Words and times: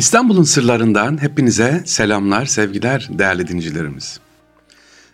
İstanbul'un 0.00 0.44
sırlarından 0.44 1.22
hepinize 1.22 1.82
selamlar, 1.86 2.46
sevgiler 2.46 3.08
değerli 3.10 3.48
dinleyicilerimiz. 3.48 4.20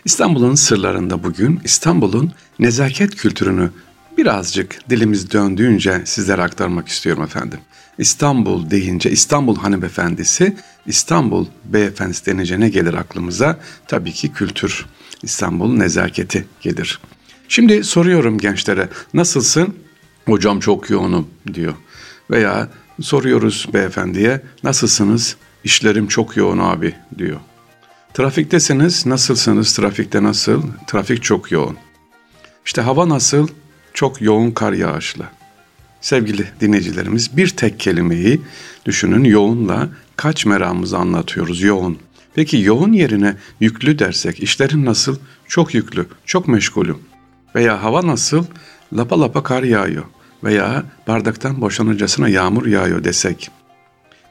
İstanbul'un 0.04 0.54
sırlarında 0.54 1.24
bugün 1.24 1.60
İstanbul'un 1.64 2.32
nezaket 2.58 3.16
kültürünü 3.16 3.70
birazcık 4.18 4.90
dilimiz 4.90 5.30
döndüğünce 5.30 6.02
sizlere 6.04 6.42
aktarmak 6.42 6.88
istiyorum 6.88 7.22
efendim. 7.22 7.58
İstanbul 7.98 8.70
deyince 8.70 9.10
İstanbul 9.10 9.56
hanımefendisi, 9.56 10.56
İstanbul 10.86 11.46
beyefendisi 11.64 12.26
denince 12.26 12.60
ne 12.60 12.68
gelir 12.68 12.94
aklımıza? 12.94 13.58
Tabii 13.88 14.12
ki 14.12 14.32
kültür, 14.32 14.86
İstanbul 15.22 15.76
nezaketi 15.76 16.46
gelir. 16.60 17.00
Şimdi 17.48 17.84
soruyorum 17.84 18.38
gençlere 18.38 18.88
nasılsın? 19.14 19.76
Hocam 20.26 20.60
çok 20.60 20.90
yoğunum 20.90 21.28
diyor. 21.54 21.74
Veya 22.30 22.68
soruyoruz 23.00 23.68
beyefendiye 23.74 24.42
nasılsınız? 24.64 25.36
İşlerim 25.64 26.06
çok 26.06 26.36
yoğun 26.36 26.58
abi 26.58 26.94
diyor. 27.18 27.40
Trafiktesiniz 28.14 29.06
nasılsınız? 29.06 29.74
Trafikte 29.74 30.22
nasıl? 30.22 30.62
Trafik 30.86 31.22
çok 31.22 31.52
yoğun. 31.52 31.76
İşte 32.66 32.82
hava 32.82 33.08
nasıl? 33.08 33.48
Çok 33.94 34.22
yoğun 34.22 34.50
kar 34.50 34.72
yağışlı. 34.72 35.24
Sevgili 36.00 36.46
dinleyicilerimiz 36.60 37.36
bir 37.36 37.48
tek 37.48 37.80
kelimeyi 37.80 38.40
düşünün 38.86 39.24
yoğunla 39.24 39.88
kaç 40.16 40.46
meramımızı 40.46 40.98
anlatıyoruz 40.98 41.62
yoğun. 41.62 41.98
Peki 42.34 42.60
yoğun 42.60 42.92
yerine 42.92 43.36
yüklü 43.60 43.98
dersek 43.98 44.40
işlerin 44.40 44.84
nasıl? 44.84 45.16
Çok 45.48 45.74
yüklü, 45.74 46.06
çok 46.26 46.48
meşgulüm. 46.48 46.98
Veya 47.54 47.82
hava 47.82 48.06
nasıl? 48.06 48.44
Lapa 48.92 49.20
lapa 49.20 49.42
kar 49.42 49.62
yağıyor. 49.62 50.04
Veya 50.44 50.84
bardaktan 51.08 51.60
boşanırcasına 51.60 52.28
yağmur 52.28 52.66
yağıyor 52.66 53.04
desek. 53.04 53.50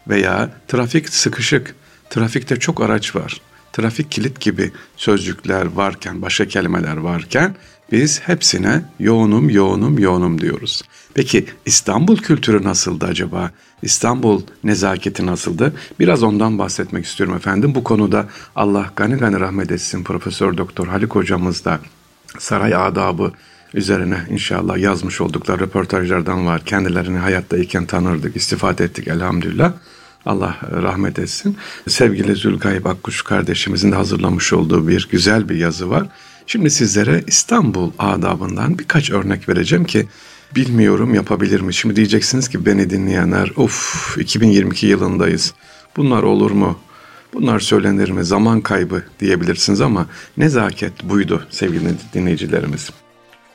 Veya 0.08 0.50
trafik 0.68 1.09
sıkışık, 1.09 1.76
trafikte 2.09 2.55
çok 2.59 2.82
araç 2.82 3.16
var. 3.16 3.41
Trafik 3.74 4.12
kilit 4.12 4.40
gibi 4.40 4.71
sözcükler 4.98 5.66
varken, 5.66 6.21
başka 6.21 6.48
kelimeler 6.48 6.98
varken 6.98 7.55
biz 7.91 8.20
hepsine 8.20 8.82
yoğunum, 8.99 9.49
yoğunum, 9.49 9.99
yoğunum 9.99 10.41
diyoruz. 10.41 10.82
Peki 11.13 11.46
İstanbul 11.66 12.18
kültürü 12.18 12.63
nasıldı 12.63 13.05
acaba? 13.05 13.51
İstanbul 13.82 14.41
nezaketi 14.63 15.26
nasıldı? 15.26 15.74
Biraz 15.99 16.24
ondan 16.24 16.60
bahsetmek 16.60 17.05
istiyorum 17.05 17.35
efendim. 17.35 17.76
Bu 17.76 17.84
konuda 17.84 18.27
Allah 18.55 18.91
gani 18.96 19.16
gani 19.16 19.40
rahmet 19.40 19.72
etsin 19.72 20.04
Profesör 20.04 20.57
Doktor 20.57 20.88
Halik 20.88 21.16
hocamız 21.16 21.66
da 21.66 21.79
saray 22.40 22.76
adabı 22.76 23.32
üzerine 23.76 24.18
inşallah 24.29 24.77
yazmış 24.77 25.21
oldukları 25.21 25.59
röportajlardan 25.59 26.45
var. 26.45 26.65
Kendilerini 26.65 27.18
hayattayken 27.18 27.85
tanırdık, 27.85 28.35
istifade 28.35 28.84
ettik 28.84 29.07
elhamdülillah. 29.07 29.73
Allah 30.26 30.57
rahmet 30.71 31.20
etsin. 31.20 31.57
Sevgili 31.87 32.35
Zülgayb 32.35 32.85
Akkuş 32.85 33.21
kardeşimizin 33.21 33.91
de 33.91 33.95
hazırlamış 33.95 34.54
olduğu 34.54 34.87
bir 34.87 35.07
güzel 35.12 35.49
bir 35.49 35.55
yazı 35.55 35.90
var. 35.90 36.07
Şimdi 36.48 36.71
sizlere 36.71 37.23
İstanbul 37.27 37.91
adabından 37.99 38.79
birkaç 38.79 39.12
örnek 39.12 39.49
vereceğim 39.49 39.85
ki 39.85 40.07
bilmiyorum 40.55 41.13
yapabilir 41.13 41.62
mi? 41.62 41.73
Şimdi 41.73 41.95
diyeceksiniz 41.95 42.49
ki 42.49 42.65
beni 42.65 42.89
dinleyenler 42.89 43.51
of 43.55 44.17
2022 44.20 44.87
yılındayız. 44.87 45.54
Bunlar 45.98 46.23
olur 46.23 46.51
mu? 46.51 46.79
Bunlar 47.34 47.60
söylenir 47.60 48.10
mi? 48.10 48.26
Zaman 48.26 48.62
kaybı 48.62 49.04
diyebilirsiniz 49.20 49.82
ama 49.82 50.07
nezaket 50.37 51.04
buydu 51.04 51.43
sevgili 51.49 51.89
dinleyicilerimiz. 52.13 52.89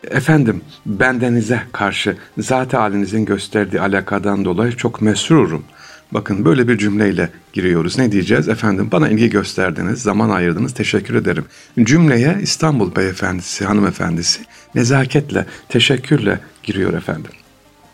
Efendim 0.04 0.60
bendenize 0.86 1.62
karşı 1.72 2.16
zat 2.38 2.74
halinizin 2.74 3.24
gösterdiği 3.24 3.80
alakadan 3.80 4.44
dolayı 4.44 4.76
çok 4.76 5.02
mesrurum. 5.02 5.64
Bakın 6.12 6.44
böyle 6.44 6.68
bir 6.68 6.78
cümleyle 6.78 7.30
giriyoruz. 7.52 7.98
Ne 7.98 8.12
diyeceğiz? 8.12 8.48
Efendim 8.48 8.88
bana 8.92 9.08
ilgi 9.08 9.30
gösterdiniz, 9.30 10.02
zaman 10.02 10.30
ayırdınız, 10.30 10.74
teşekkür 10.74 11.14
ederim. 11.14 11.44
Cümleye 11.82 12.38
İstanbul 12.42 12.96
beyefendisi, 12.96 13.64
hanımefendisi 13.64 14.40
nezaketle, 14.74 15.46
teşekkürle 15.68 16.40
giriyor 16.62 16.92
efendim. 16.92 17.30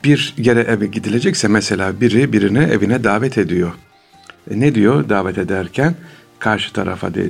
Bir 0.04 0.34
yere 0.36 0.60
eve 0.60 0.86
gidilecekse 0.86 1.48
mesela 1.48 2.00
biri 2.00 2.32
birine 2.32 2.64
evine 2.64 3.04
davet 3.04 3.38
ediyor. 3.38 3.72
E 4.50 4.60
ne 4.60 4.74
diyor 4.74 5.08
davet 5.08 5.38
ederken? 5.38 5.94
Karşı 6.38 6.72
tarafa 6.72 7.14
de, 7.14 7.26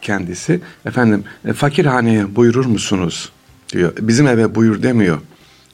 kendisi 0.00 0.60
efendim 0.86 1.24
e, 1.44 1.52
fakirhaneye 1.52 2.36
buyurur 2.36 2.66
musunuz 2.66 3.32
diyor. 3.72 3.92
Bizim 4.00 4.26
eve 4.26 4.54
buyur 4.54 4.82
demiyor. 4.82 5.18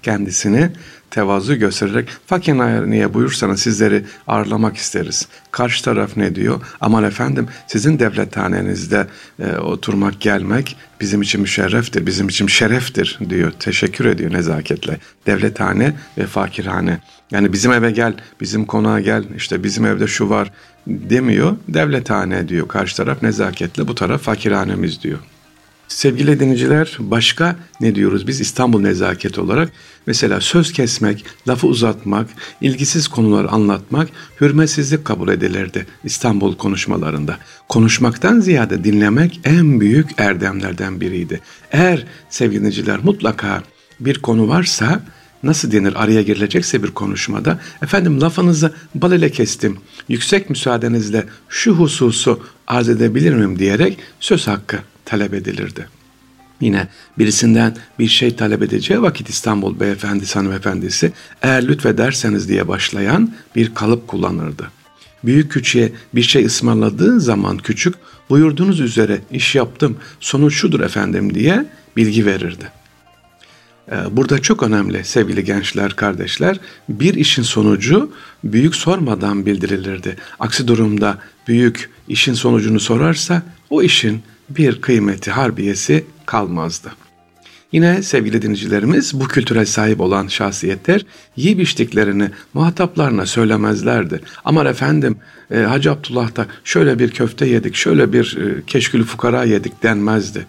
Kendisini 0.02 0.70
tevazu 1.10 1.54
göstererek 1.54 2.08
fakirhaneye 2.26 3.14
buyursanız 3.14 3.60
sizleri 3.60 4.04
ağırlamak 4.26 4.76
isteriz. 4.76 5.28
Karşı 5.50 5.84
taraf 5.84 6.16
ne 6.16 6.34
diyor? 6.34 6.60
Aman 6.80 7.04
efendim 7.04 7.48
sizin 7.66 7.98
devlethanenizde 7.98 9.06
e, 9.40 9.56
oturmak 9.56 10.20
gelmek 10.20 10.76
bizim 11.00 11.22
için 11.22 11.40
müşerreftir, 11.40 12.06
bizim 12.06 12.28
için 12.28 12.46
şereftir 12.46 13.18
diyor. 13.30 13.52
Teşekkür 13.60 14.04
ediyor 14.04 14.32
nezaketle. 14.32 14.98
Devlethane 15.26 15.94
ve 16.18 16.26
fakirhane. 16.26 17.00
Yani 17.30 17.52
bizim 17.52 17.72
eve 17.72 17.90
gel, 17.90 18.14
bizim 18.40 18.64
konağa 18.64 19.00
gel, 19.00 19.24
işte 19.36 19.64
bizim 19.64 19.86
evde 19.86 20.06
şu 20.06 20.30
var 20.30 20.52
demiyor. 20.86 21.56
Devlethane 21.68 22.48
diyor 22.48 22.68
karşı 22.68 22.96
taraf 22.96 23.22
nezaketle, 23.22 23.88
bu 23.88 23.94
taraf 23.94 24.22
fakirhanemiz 24.22 25.02
diyor. 25.02 25.18
Sevgili 25.88 26.40
dinleyiciler 26.40 26.96
başka 27.00 27.56
ne 27.80 27.94
diyoruz 27.94 28.26
biz 28.26 28.40
İstanbul 28.40 28.80
nezaketi 28.80 29.40
olarak? 29.40 29.72
Mesela 30.06 30.40
söz 30.40 30.72
kesmek, 30.72 31.24
lafı 31.48 31.66
uzatmak, 31.66 32.28
ilgisiz 32.60 33.08
konuları 33.08 33.48
anlatmak 33.50 34.08
hürmetsizlik 34.40 35.04
kabul 35.04 35.28
edilirdi 35.28 35.86
İstanbul 36.04 36.56
konuşmalarında. 36.56 37.38
Konuşmaktan 37.68 38.40
ziyade 38.40 38.84
dinlemek 38.84 39.40
en 39.44 39.80
büyük 39.80 40.20
erdemlerden 40.20 41.00
biriydi. 41.00 41.40
Eğer 41.72 42.06
sevgili 42.30 42.58
dinleyiciler 42.58 42.98
mutlaka 43.04 43.62
bir 44.00 44.18
konu 44.18 44.48
varsa 44.48 45.02
nasıl 45.42 45.72
denir 45.72 46.02
araya 46.02 46.22
girilecekse 46.22 46.82
bir 46.82 46.90
konuşmada 46.90 47.58
efendim 47.82 48.20
lafınızı 48.20 48.72
bal 48.94 49.12
ile 49.12 49.30
kestim 49.30 49.78
yüksek 50.08 50.50
müsaadenizle 50.50 51.26
şu 51.48 51.72
hususu 51.72 52.40
arz 52.66 52.88
edebilir 52.88 53.34
miyim 53.34 53.58
diyerek 53.58 53.98
söz 54.20 54.48
hakkı 54.48 54.78
talep 55.06 55.34
edilirdi. 55.34 55.88
Yine 56.60 56.88
birisinden 57.18 57.76
bir 57.98 58.08
şey 58.08 58.36
talep 58.36 58.62
edeceği 58.62 59.02
vakit 59.02 59.28
İstanbul 59.28 59.80
beyefendisi 59.80 60.34
hanımefendisi 60.38 61.12
eğer 61.42 61.68
lütfederseniz 61.68 62.48
diye 62.48 62.68
başlayan 62.68 63.32
bir 63.56 63.74
kalıp 63.74 64.08
kullanırdı. 64.08 64.70
Büyük 65.24 65.52
küçüğe 65.52 65.92
bir 66.14 66.22
şey 66.22 66.44
ısmarladığı 66.44 67.20
zaman 67.20 67.58
küçük 67.58 67.94
buyurduğunuz 68.30 68.80
üzere 68.80 69.20
iş 69.30 69.54
yaptım 69.54 69.96
sonuç 70.20 70.54
şudur 70.54 70.80
efendim 70.80 71.34
diye 71.34 71.66
bilgi 71.96 72.26
verirdi. 72.26 72.72
Ee, 73.92 73.94
burada 74.10 74.42
çok 74.42 74.62
önemli 74.62 75.04
sevgili 75.04 75.44
gençler, 75.44 75.96
kardeşler. 75.96 76.60
Bir 76.88 77.14
işin 77.14 77.42
sonucu 77.42 78.12
büyük 78.44 78.76
sormadan 78.76 79.46
bildirilirdi. 79.46 80.16
Aksi 80.38 80.68
durumda 80.68 81.18
büyük 81.48 81.90
işin 82.08 82.34
sonucunu 82.34 82.80
sorarsa 82.80 83.42
o 83.70 83.82
işin 83.82 84.22
bir 84.48 84.80
kıymeti 84.80 85.30
harbiyesi 85.30 86.04
kalmazdı. 86.26 86.92
Yine 87.72 88.02
sevgili 88.02 88.42
dinleyicilerimiz 88.42 89.20
bu 89.20 89.28
kültüre 89.28 89.66
sahip 89.66 90.00
olan 90.00 90.26
şahsiyetler 90.26 91.06
yiyip 91.36 91.60
içtiklerini 91.60 92.30
muhataplarına 92.54 93.26
söylemezlerdi. 93.26 94.20
Ama 94.44 94.64
efendim 94.64 95.16
e, 95.50 95.58
Hacı 95.58 95.92
Abdullah'ta 95.92 96.46
şöyle 96.64 96.98
bir 96.98 97.10
köfte 97.10 97.46
yedik, 97.46 97.74
şöyle 97.74 98.12
bir 98.12 98.36
e, 98.36 98.62
keşkülü 98.66 99.04
fukara 99.04 99.44
yedik 99.44 99.82
denmezdi. 99.82 100.46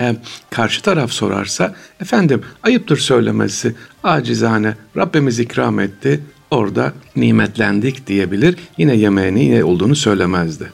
E, 0.00 0.16
karşı 0.50 0.82
taraf 0.82 1.12
sorarsa 1.12 1.74
efendim 2.00 2.42
ayıptır 2.62 2.96
söylemesi 2.96 3.74
acizane 4.02 4.74
Rabbimiz 4.96 5.38
ikram 5.40 5.80
etti 5.80 6.20
orada 6.50 6.92
nimetlendik 7.16 8.06
diyebilir 8.06 8.56
yine 8.78 8.96
yemeğini 8.96 9.50
ne 9.50 9.64
olduğunu 9.64 9.96
söylemezdi. 9.96 10.72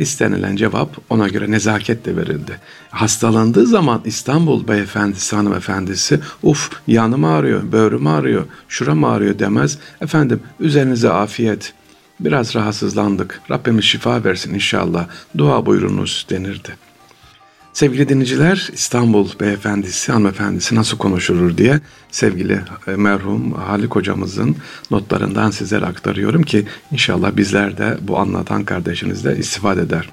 İstenilen 0.00 0.56
cevap 0.56 0.96
ona 1.10 1.28
göre 1.28 1.50
nezaketle 1.50 2.16
verildi. 2.16 2.60
Hastalandığı 2.90 3.66
zaman 3.66 4.00
İstanbul 4.04 4.68
beyefendisi, 4.68 5.36
hanımefendisi 5.36 6.20
uf 6.42 6.70
yanım 6.86 7.24
ağrıyor, 7.24 7.72
böğrüm 7.72 8.06
ağrıyor, 8.06 8.44
şuram 8.68 9.04
ağrıyor 9.04 9.38
demez. 9.38 9.78
Efendim 10.00 10.40
üzerinize 10.60 11.10
afiyet, 11.10 11.72
biraz 12.20 12.54
rahatsızlandık, 12.54 13.40
Rabbimiz 13.50 13.84
şifa 13.84 14.24
versin 14.24 14.54
inşallah, 14.54 15.06
dua 15.38 15.66
buyurunuz 15.66 16.26
denirdi. 16.30 16.89
Sevgili 17.72 18.08
dinleyiciler 18.08 18.70
İstanbul 18.72 19.28
beyefendisi 19.40 20.12
hanımefendisi 20.12 20.74
nasıl 20.74 20.98
konuşulur 20.98 21.56
diye 21.56 21.80
sevgili 22.10 22.60
e, 22.86 22.90
merhum 22.90 23.52
Halik 23.52 23.96
hocamızın 23.96 24.56
notlarından 24.90 25.50
sizlere 25.50 25.86
aktarıyorum 25.86 26.42
ki 26.42 26.66
inşallah 26.92 27.36
bizler 27.36 27.78
de 27.78 27.98
bu 28.00 28.18
anlatan 28.18 28.64
kardeşiniz 28.64 29.24
de 29.24 29.36
istifade 29.38 29.80
eder. 29.80 30.10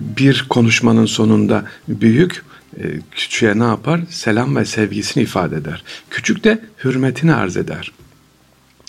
Bir 0.00 0.46
konuşmanın 0.48 1.06
sonunda 1.06 1.64
büyük 1.88 2.44
e, 2.80 2.82
küçüğe 3.10 3.58
ne 3.58 3.64
yapar? 3.64 4.00
Selam 4.10 4.56
ve 4.56 4.64
sevgisini 4.64 5.22
ifade 5.22 5.56
eder. 5.56 5.84
Küçük 6.10 6.44
de 6.44 6.60
hürmetini 6.84 7.34
arz 7.34 7.56
eder. 7.56 7.92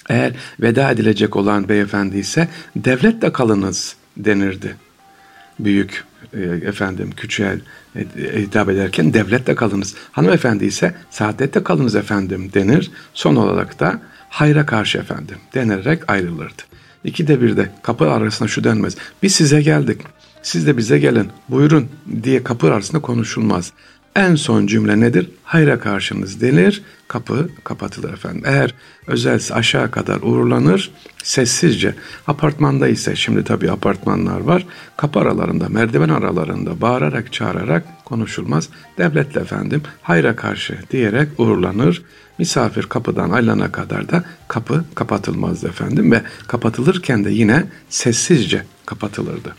Eğer 0.10 0.34
veda 0.62 0.92
edilecek 0.92 1.36
olan 1.36 1.70
beyefendi 1.70 2.18
ise 2.18 2.48
devletle 2.76 3.34
kalınız 3.34 3.96
denirdi. 4.18 4.76
Büyük 5.60 6.04
e, 6.34 6.42
efendim 6.42 7.12
küçüğe 7.18 7.60
e, 7.96 8.42
hitap 8.42 8.70
ederken 8.70 9.14
devletle 9.14 9.56
kalınız. 9.56 9.96
Hanımefendi 10.12 10.66
ise 10.66 10.96
saadette 11.10 11.64
kalınız 11.64 11.96
efendim 11.96 12.52
denir. 12.54 12.92
Son 13.14 13.36
olarak 13.36 13.80
da 13.80 14.02
hayra 14.30 14.66
karşı 14.66 14.98
efendim 14.98 15.38
denilerek 15.54 16.12
ayrılırdı. 16.12 16.62
İkide 17.04 17.42
bir 17.42 17.58
de 17.58 17.70
kapı 17.84 18.12
arasında 18.12 18.50
şu 18.50 18.64
denmez. 18.64 18.96
Biz 19.24 19.36
size 19.36 19.62
geldik. 19.62 20.02
Siz 20.44 20.68
de 20.68 20.78
bize 20.78 21.00
gelin. 21.00 21.30
Buyurun 21.50 21.90
diye 22.24 22.44
kapı 22.44 22.68
arasında 22.68 23.02
konuşulmaz. 23.02 23.74
En 24.16 24.36
son 24.36 24.68
cümle 24.68 25.00
nedir? 25.00 25.30
Hayra 25.44 25.80
karşınız 25.80 26.42
denir, 26.42 26.84
kapı 27.08 27.50
kapatılır 27.64 28.14
efendim. 28.14 28.44
Eğer 28.46 28.74
özelse 29.08 29.54
aşağı 29.54 29.92
kadar 29.92 30.22
uğurlanır, 30.22 30.92
sessizce. 31.24 31.96
Apartmanda 32.28 32.88
ise 32.88 33.16
şimdi 33.16 33.44
tabii 33.44 33.72
apartmanlar 33.72 34.40
var. 34.40 34.66
Kapı 34.98 35.20
aralarında, 35.20 35.70
merdiven 35.70 36.10
aralarında 36.10 36.82
bağırarak 36.82 37.34
çağırarak 37.34 38.06
konuşulmaz. 38.06 38.70
Devletle 38.98 39.42
efendim 39.42 39.82
hayra 40.02 40.36
karşı 40.36 40.78
diyerek 40.92 41.40
uğurlanır. 41.40 42.04
Misafir 42.38 42.84
kapıdan 42.84 43.30
ayrılana 43.30 43.72
kadar 43.72 44.10
da 44.10 44.24
kapı 44.48 44.84
kapatılmazdı 44.96 45.68
efendim 45.68 46.12
ve 46.12 46.22
kapatılırken 46.48 47.26
de 47.26 47.32
yine 47.32 47.64
sessizce 47.90 48.66
kapatılırdı. 48.86 49.56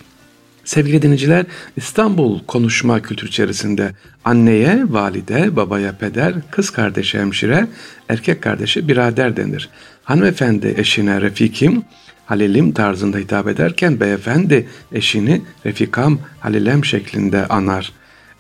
Sevgili 0.65 1.03
dinleyiciler, 1.03 1.47
İstanbul 1.77 2.41
konuşma 2.47 3.03
kültürü 3.03 3.29
içerisinde 3.29 3.93
anneye, 4.25 4.83
valide, 4.89 5.57
babaya 5.57 5.93
peder, 5.93 6.35
kız 6.51 6.71
kardeşi 6.71 7.19
hemşire, 7.19 7.67
erkek 8.09 8.43
kardeşi 8.43 8.89
birader 8.89 9.37
denir. 9.37 9.69
Hanımefendi 10.05 10.75
eşine 10.77 11.21
refikim, 11.21 11.83
halilim 12.27 12.73
tarzında 12.73 13.19
hitap 13.19 13.49
ederken 13.49 14.01
beyefendi 14.01 14.69
eşini 14.93 15.43
refikam, 15.67 16.19
halilem 16.41 16.85
şeklinde 16.85 17.47
anar. 17.47 17.93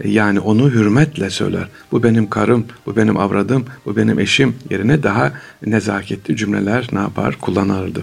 Yani 0.05 0.41
onu 0.41 0.71
hürmetle 0.71 1.31
söyler. 1.31 1.69
Bu 1.93 2.03
benim 2.03 2.31
karım, 2.31 2.67
bu 2.87 2.97
benim 2.97 3.17
avradım, 3.17 3.67
bu 3.87 3.97
benim 3.97 4.19
eşim 4.19 4.55
yerine 4.71 5.03
daha 5.03 5.33
nezaketli 5.67 6.37
cümleler 6.37 6.89
ne 6.93 6.99
yapar 6.99 7.37
kullanırdı. 7.41 8.03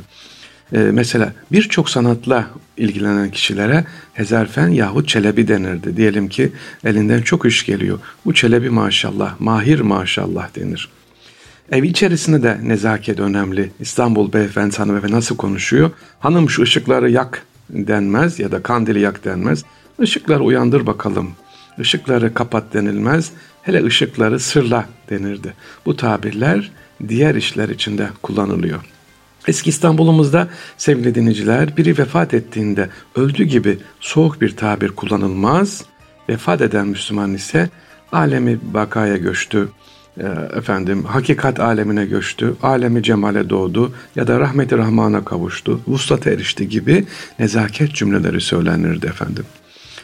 Ee, 0.74 0.78
mesela 0.78 1.34
birçok 1.52 1.90
sanatla 1.90 2.48
ilgilenen 2.78 3.32
kişilere 3.32 3.86
hezerfen 4.14 4.68
yahut 4.68 5.08
çelebi 5.08 5.48
denirdi. 5.48 5.98
Diyelim 5.98 6.30
ki 6.30 6.52
elinden 6.86 7.22
çok 7.22 7.46
iş 7.46 7.66
geliyor. 7.66 8.00
Bu 8.26 8.34
çelebi 8.34 8.70
maşallah, 8.70 9.40
mahir 9.40 9.80
maşallah 9.80 10.56
denir. 10.56 10.90
Ev 11.72 11.84
içerisinde 11.84 12.44
de 12.44 12.60
nezaket 12.64 13.20
önemli. 13.20 13.72
İstanbul 13.80 14.34
beyefendi 14.34 14.78
hanımefendi 14.78 15.16
nasıl 15.16 15.38
konuşuyor? 15.38 15.92
Hanım 16.20 16.50
şu 16.50 16.62
ışıkları 16.62 17.10
yak 17.12 17.46
denmez 17.70 18.40
ya 18.40 18.52
da 18.52 18.64
kandili 18.64 19.00
yak 19.00 19.26
denmez. 19.26 19.64
Işıkları 20.02 20.44
uyandır 20.44 20.88
bakalım. 20.88 21.32
Işıkları 21.80 22.34
kapat 22.34 22.74
denilmez. 22.74 23.32
Hele 23.64 23.84
ışıkları 23.84 24.40
sırla 24.40 24.86
denirdi. 25.10 25.54
Bu 25.86 25.96
tabirler 25.96 26.72
diğer 27.08 27.36
işler 27.36 27.70
içinde 27.70 28.10
kullanılıyor. 28.22 28.82
Eski 29.48 29.70
İstanbul'umuzda 29.70 30.48
sevgili 30.78 31.16
dinleyiciler 31.16 31.78
biri 31.78 31.98
vefat 31.98 32.34
ettiğinde 32.34 32.90
öldü 33.16 33.44
gibi 33.44 33.78
soğuk 34.00 34.42
bir 34.42 34.56
tabir 34.56 34.90
kullanılmaz. 34.90 35.86
Vefat 36.30 36.62
eden 36.62 36.88
Müslüman 36.88 37.34
ise 37.34 37.70
alemi 38.12 38.60
bakaya 38.74 39.18
göçtü, 39.18 39.70
e, 40.18 40.24
efendim 40.58 41.04
hakikat 41.04 41.60
alemine 41.60 42.06
göçtü, 42.06 42.56
alemi 42.64 43.04
cemale 43.04 43.50
doğdu 43.50 43.94
ya 44.16 44.28
da 44.28 44.40
rahmeti 44.40 44.78
rahmana 44.78 45.26
kavuştu, 45.26 45.82
vuslata 45.88 46.30
erişti 46.30 46.70
gibi 46.70 47.06
nezaket 47.40 47.96
cümleleri 47.96 48.42
söylenirdi 48.42 49.06
efendim. 49.06 49.46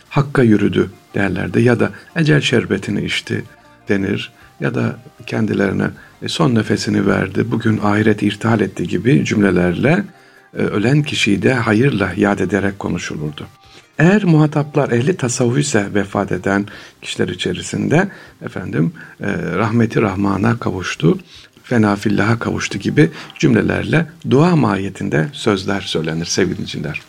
Hakka 0.09 0.43
yürüdü 0.43 0.89
derlerdi 1.15 1.61
ya 1.61 1.79
da 1.79 1.91
ecel 2.15 2.41
şerbetini 2.41 3.05
içti 3.05 3.43
denir 3.89 4.31
ya 4.59 4.75
da 4.75 4.99
kendilerine 5.25 5.89
e, 6.21 6.27
son 6.27 6.55
nefesini 6.55 7.07
verdi, 7.07 7.51
bugün 7.51 7.77
ahiret 7.83 8.23
irtihal 8.23 8.61
etti 8.61 8.87
gibi 8.87 9.25
cümlelerle 9.25 10.03
e, 10.53 10.57
ölen 10.57 11.03
kişiyi 11.03 11.41
de 11.41 11.53
hayırla 11.53 12.11
yad 12.17 12.39
ederek 12.39 12.79
konuşulurdu. 12.79 13.47
Eğer 13.99 14.23
muhataplar 14.23 14.91
ehli 14.91 15.17
tasavvuf 15.17 15.59
ise 15.59 15.93
vefat 15.93 16.31
eden 16.31 16.65
kişiler 17.01 17.27
içerisinde 17.27 18.07
efendim 18.41 18.93
e, 19.21 19.27
rahmeti 19.33 20.01
rahmana 20.01 20.59
kavuştu, 20.59 21.19
fenafillaha 21.63 22.39
kavuştu 22.39 22.77
gibi 22.77 23.09
cümlelerle 23.39 24.07
dua 24.29 24.55
mahiyetinde 24.55 25.27
sözler 25.33 25.81
söylenir 25.81 26.25
sevgili 26.25 26.57
dinleyiciler. 26.57 27.01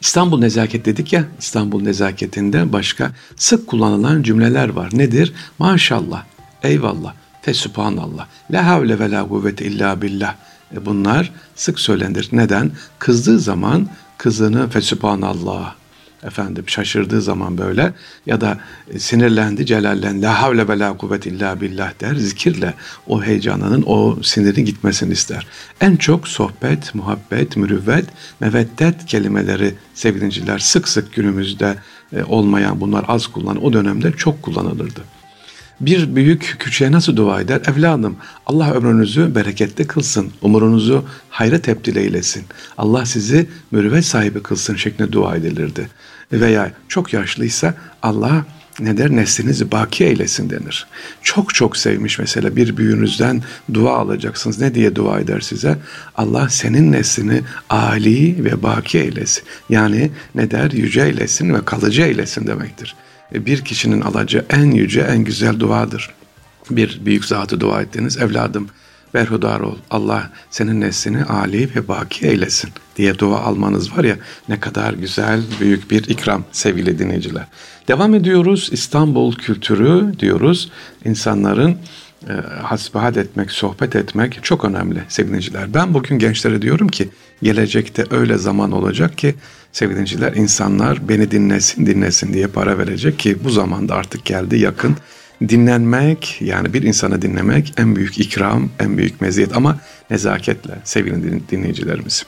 İstanbul 0.00 0.38
nezaket 0.38 0.86
dedik 0.86 1.12
ya, 1.12 1.24
İstanbul 1.38 1.82
nezaketinde 1.82 2.72
başka 2.72 3.12
sık 3.36 3.66
kullanılan 3.66 4.22
cümleler 4.22 4.68
var. 4.68 4.90
Nedir? 4.92 5.32
Maşallah, 5.58 6.24
eyvallah, 6.62 7.14
Fesubhanallah. 7.42 8.26
La 8.50 8.66
havle 8.66 8.98
ve 8.98 9.10
la 9.10 9.28
kuvvete 9.28 9.64
illa 9.64 10.02
billah. 10.02 10.34
E 10.76 10.86
bunlar 10.86 11.32
sık 11.54 11.80
söylenir. 11.80 12.28
Neden? 12.32 12.70
Kızdığı 12.98 13.38
zaman 13.38 13.88
kızını 14.18 14.68
fesubhanallah 14.70 15.74
efendim 16.22 16.64
şaşırdığı 16.66 17.22
zaman 17.22 17.58
böyle 17.58 17.92
ya 18.26 18.40
da 18.40 18.58
sinirlendi 18.98 19.66
celallen 19.66 20.22
la 20.22 20.42
havle 20.42 20.68
ve 20.68 20.78
la 20.78 20.96
kuvvet 20.96 21.26
illa 21.26 21.60
billah 21.60 22.00
der 22.00 22.14
zikirle 22.14 22.74
o 23.06 23.22
heyecanının 23.22 23.84
o 23.86 24.18
sinirin 24.22 24.64
gitmesini 24.64 25.12
ister. 25.12 25.46
En 25.80 25.96
çok 25.96 26.28
sohbet, 26.28 26.94
muhabbet, 26.94 27.56
mürüvvet, 27.56 28.04
meveddet 28.40 29.06
kelimeleri 29.06 29.74
sevgiliciler 29.94 30.58
sık 30.58 30.88
sık 30.88 31.12
günümüzde 31.12 31.76
e, 32.12 32.24
olmayan 32.24 32.80
bunlar 32.80 33.04
az 33.08 33.26
kullanılır. 33.26 33.62
O 33.62 33.72
dönemde 33.72 34.12
çok 34.12 34.42
kullanılırdı. 34.42 35.15
Bir 35.80 36.16
büyük 36.16 36.56
küçüğe 36.58 36.92
nasıl 36.92 37.16
dua 37.16 37.40
eder? 37.40 37.60
Evladım 37.66 38.16
Allah 38.46 38.72
ömrünüzü 38.72 39.34
bereketli 39.34 39.86
kılsın, 39.86 40.32
umurunuzu 40.42 41.04
hayra 41.30 41.58
tebdil 41.58 41.96
eylesin. 41.96 42.44
Allah 42.78 43.06
sizi 43.06 43.48
mürüvvet 43.70 44.04
sahibi 44.04 44.42
kılsın 44.42 44.76
şeklinde 44.76 45.12
dua 45.12 45.36
edilirdi. 45.36 45.88
Veya 46.32 46.72
çok 46.88 47.12
yaşlıysa 47.12 47.74
Allah 48.02 48.44
ne 48.80 48.96
der 48.96 49.10
neslinizi 49.10 49.72
baki 49.72 50.04
eylesin 50.04 50.50
denir. 50.50 50.86
Çok 51.22 51.54
çok 51.54 51.76
sevmiş 51.76 52.18
mesela 52.18 52.56
bir 52.56 52.76
büyüğünüzden 52.76 53.42
dua 53.74 53.96
alacaksınız. 53.96 54.60
Ne 54.60 54.74
diye 54.74 54.96
dua 54.96 55.20
eder 55.20 55.40
size? 55.40 55.78
Allah 56.14 56.48
senin 56.48 56.92
neslini 56.92 57.42
âli 57.70 58.44
ve 58.44 58.62
baki 58.62 58.98
eylesin. 58.98 59.44
Yani 59.70 60.10
ne 60.34 60.50
der? 60.50 60.70
Yüce 60.70 61.02
eylesin 61.02 61.54
ve 61.54 61.64
kalıcı 61.64 62.02
eylesin 62.02 62.46
demektir. 62.46 62.96
E, 63.34 63.46
bir 63.46 63.64
kişinin 63.64 64.00
alacağı 64.00 64.44
en 64.50 64.70
yüce, 64.70 65.00
en 65.00 65.18
güzel 65.18 65.60
duadır. 65.60 66.10
Bir 66.70 67.00
büyük 67.04 67.24
zatı 67.24 67.60
dua 67.60 67.82
ettiniz, 67.82 68.16
evladım 68.16 68.68
berhudar 69.14 69.60
ol, 69.60 69.76
Allah 69.90 70.30
senin 70.50 70.80
neslini 70.80 71.24
âli 71.24 71.70
ve 71.76 71.88
baki 71.88 72.26
eylesin 72.26 72.70
diye 72.96 73.18
dua 73.18 73.40
almanız 73.40 73.98
var 73.98 74.04
ya 74.04 74.16
ne 74.48 74.60
kadar 74.60 74.92
güzel, 74.92 75.42
büyük 75.60 75.90
bir 75.90 76.08
ikram 76.08 76.44
sevgili 76.52 76.98
dinleyiciler. 76.98 77.46
Devam 77.88 78.14
ediyoruz, 78.14 78.68
İstanbul 78.72 79.34
kültürü 79.34 80.18
diyoruz, 80.18 80.70
insanların 81.04 81.78
e, 82.28 82.32
hasbihal 82.62 83.16
etmek, 83.16 83.50
sohbet 83.50 83.96
etmek 83.96 84.44
çok 84.44 84.64
önemli 84.64 85.02
sevgiliciler. 85.08 85.74
Ben 85.74 85.94
bugün 85.94 86.18
gençlere 86.18 86.62
diyorum 86.62 86.88
ki 86.88 87.08
gelecekte 87.42 88.04
öyle 88.10 88.38
zaman 88.38 88.72
olacak 88.72 89.18
ki 89.18 89.34
sevgiliciler 89.72 90.32
insanlar 90.32 91.08
beni 91.08 91.30
dinlesin 91.30 91.86
dinlesin 91.86 92.34
diye 92.34 92.46
para 92.46 92.78
verecek 92.78 93.18
ki 93.18 93.44
bu 93.44 93.50
zamanda 93.50 93.94
artık 93.94 94.24
geldi 94.24 94.58
yakın. 94.58 94.96
Dinlenmek 95.48 96.38
yani 96.40 96.72
bir 96.72 96.82
insanı 96.82 97.22
dinlemek 97.22 97.74
en 97.76 97.96
büyük 97.96 98.18
ikram, 98.18 98.70
en 98.78 98.98
büyük 98.98 99.20
meziyet 99.20 99.56
ama 99.56 99.80
nezaketle 100.10 100.78
sevgili 100.84 101.48
dinleyicilerimiz. 101.50 102.26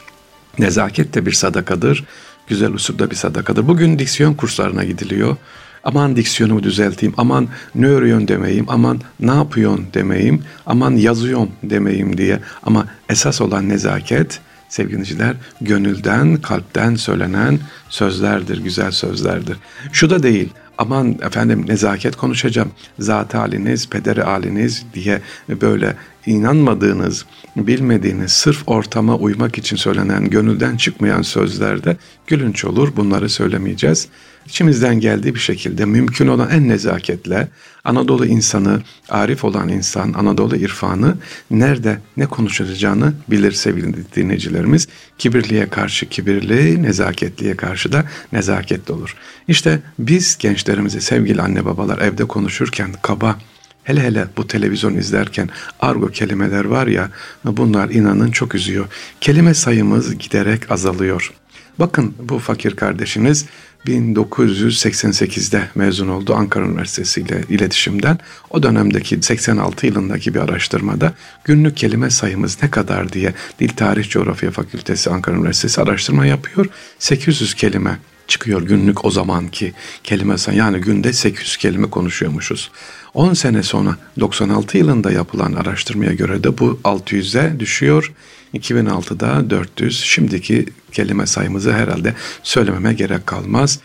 Nezaket 0.59 1.14
de 1.14 1.26
bir 1.26 1.33
sadakadır, 1.33 2.05
güzel 2.47 2.73
usulda 2.73 3.11
bir 3.11 3.17
sadakadır. 3.17 3.69
Bugün 3.69 3.99
diksiyon 3.99 4.35
kurslarına 4.35 4.85
gidiliyor 4.85 5.37
aman 5.85 6.16
diksiyonumu 6.16 6.62
düzelteyim, 6.62 7.14
aman 7.16 7.49
ne 7.75 7.87
örüyorsun 7.87 8.28
demeyim, 8.28 8.64
aman 8.68 9.00
ne 9.20 9.35
yapıyorsun 9.35 9.87
demeyim, 9.94 10.42
aman 10.66 10.90
yazıyorum 10.90 11.50
demeyim 11.62 12.18
diye. 12.18 12.40
Ama 12.62 12.87
esas 13.08 13.40
olan 13.40 13.68
nezaket 13.68 14.40
sevgiliciler 14.68 15.37
gönülden, 15.61 16.37
kalpten 16.37 16.94
söylenen 16.94 17.58
sözlerdir, 17.88 18.58
güzel 18.58 18.90
sözlerdir. 18.90 19.56
Şu 19.92 20.11
da 20.11 20.23
değil, 20.23 20.49
aman 20.78 21.18
efendim 21.23 21.64
nezaket 21.68 22.16
konuşacağım, 22.16 22.70
zat 22.99 23.35
haliniz, 23.35 23.88
pederi 23.88 24.23
haliniz 24.23 24.85
diye 24.94 25.20
böyle 25.49 25.97
inanmadığınız, 26.26 27.25
bilmediğiniz, 27.56 28.32
sırf 28.32 28.62
ortama 28.66 29.16
uymak 29.16 29.58
için 29.58 29.76
söylenen, 29.76 30.30
gönülden 30.30 30.76
çıkmayan 30.76 31.23
sözlerde 31.23 31.97
gülünç 32.26 32.64
olur. 32.64 32.97
Bunları 32.97 33.28
söylemeyeceğiz. 33.28 34.08
İçimizden 34.49 35.00
geldiği 35.00 35.35
bir 35.35 35.40
şekilde 35.40 35.85
mümkün 35.85 36.26
olan 36.26 36.50
en 36.50 36.69
nezaketle 36.69 37.49
Anadolu 37.85 38.26
insanı, 38.26 38.83
arif 39.09 39.45
olan 39.45 39.69
insan, 39.69 40.12
Anadolu 40.12 40.57
irfanı 40.57 41.17
nerede 41.50 41.99
ne 42.17 42.26
konuşacağını 42.26 43.14
bilir 43.28 43.52
sevgili 43.52 43.95
dinleyicilerimiz. 44.17 44.88
Kibirliye 45.19 45.69
karşı 45.69 46.09
kibirli, 46.09 46.83
nezaketliye 46.83 47.57
karşı 47.57 47.93
da 47.93 48.05
nezaketli 48.33 48.93
olur. 48.95 49.17
İşte 49.49 49.81
biz 49.99 50.38
gençlerimizi 50.38 51.00
sevgili 51.00 51.43
anne 51.43 51.64
babalar 51.64 51.99
evde 51.99 52.25
konuşurken 52.25 52.90
kaba, 53.02 53.38
Hele 53.85 54.02
hele 54.02 54.26
bu 54.37 54.47
televizyon 54.47 54.95
izlerken 54.95 55.49
argo 55.81 56.09
kelimeler 56.09 56.64
var 56.64 56.87
ya 56.87 57.11
bunlar 57.45 57.90
inanın 57.90 58.31
çok 58.31 58.55
üzüyor. 58.55 58.87
Kelime 59.21 59.55
sayımız 59.55 60.19
giderek 60.19 60.71
azalıyor. 60.71 61.33
Bakın 61.78 62.14
bu 62.19 62.38
fakir 62.38 62.76
kardeşiniz 62.76 63.47
1988'de 63.88 65.68
mezun 65.75 66.09
oldu 66.09 66.35
Ankara 66.35 66.64
Üniversitesi 66.66 67.21
ile 67.21 67.45
iletişimden. 67.49 68.18
O 68.50 68.62
dönemdeki 68.62 69.23
86 69.23 69.87
yılındaki 69.87 70.35
bir 70.35 70.40
araştırmada 70.40 71.12
günlük 71.45 71.76
kelime 71.76 72.11
sayımız 72.11 72.59
ne 72.62 72.71
kadar 72.71 73.12
diye 73.12 73.35
Dil 73.61 73.68
Tarih 73.68 74.09
Coğrafya 74.09 74.50
Fakültesi 74.50 75.11
Ankara 75.11 75.37
Üniversitesi 75.37 75.80
araştırma 75.83 76.26
yapıyor. 76.26 76.66
800 76.99 77.54
kelime 77.54 77.99
çıkıyor 78.28 78.62
günlük 78.62 79.04
o 79.04 79.11
zamanki 79.11 79.73
kelime. 80.04 80.35
Yani 80.52 80.80
günde 80.80 81.12
800 81.12 81.56
kelime 81.56 81.90
konuşuyormuşuz. 81.90 82.70
10 83.14 83.35
sene 83.35 83.62
sonra 83.62 83.97
96 84.20 84.78
yılında 84.78 85.12
yapılan 85.12 85.52
araştırmaya 85.52 86.12
göre 86.12 86.44
de 86.44 86.58
bu 86.58 86.80
600'e 86.85 87.61
düşüyor. 87.61 88.12
2006'da 88.54 89.50
400. 89.50 90.00
Şimdiki 90.00 90.66
kelime 90.92 91.26
sayımızı 91.26 91.73
herhalde 91.73 92.14
söylememe 92.42 92.94
gerek 92.94 93.26
kalmaz. 93.26 93.80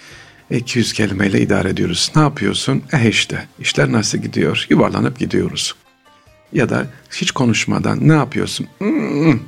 200 0.51 0.93
kelimeyle 0.93 1.41
idare 1.41 1.69
ediyoruz. 1.69 2.11
Ne 2.15 2.21
yapıyorsun? 2.21 2.83
Eh 2.93 3.05
işte. 3.05 3.47
İşler 3.59 3.91
nasıl 3.91 4.17
gidiyor? 4.17 4.65
Yuvarlanıp 4.69 5.19
gidiyoruz. 5.19 5.75
Ya 6.53 6.69
da 6.69 6.87
hiç 7.11 7.31
konuşmadan 7.31 8.07
ne 8.07 8.13
yapıyorsun? 8.13 8.67
Hmm, 8.77 9.39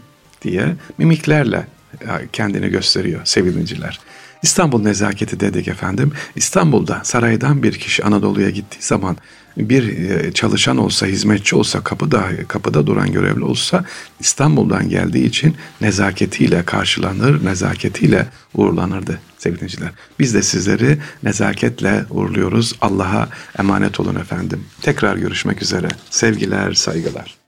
diye 0.42 0.76
mimiklerle 0.98 1.68
kendini 2.34 2.70
gösteriyor 2.70 3.22
sevgiliciler. 3.24 4.00
İstanbul 4.46 4.82
nezaketi 4.82 5.40
dedik 5.40 5.68
efendim. 5.68 6.12
İstanbul'da 6.36 7.02
saraydan 7.04 7.64
bir 7.64 7.74
kişi 7.80 8.04
Anadolu'ya 8.04 8.50
gittiği 8.50 8.82
zaman 8.82 9.18
bir 9.58 10.10
e, 10.10 10.32
çalışan 10.32 10.78
olsa, 10.78 11.06
hizmetçi 11.06 11.56
olsa, 11.56 11.84
kapıda 11.84 12.24
kapıda 12.48 12.88
duran 12.88 13.12
görevli 13.12 13.44
olsa 13.44 13.86
İstanbul'dan 14.20 14.90
geldiği 14.90 15.26
için 15.26 15.56
nezaketiyle 15.82 16.64
karşılanır, 16.66 17.46
nezaketiyle 17.46 18.28
uğurlanırdı 18.54 19.20
sevgili 19.38 19.70
Biz 20.20 20.34
de 20.34 20.42
sizleri 20.42 20.98
nezaketle 21.24 22.06
uğurluyoruz. 22.10 22.74
Allah'a 22.82 23.30
emanet 23.60 24.00
olun 24.00 24.16
efendim. 24.16 24.64
Tekrar 24.82 25.18
görüşmek 25.18 25.62
üzere. 25.62 25.88
Sevgiler, 26.10 26.74
saygılar. 26.74 27.45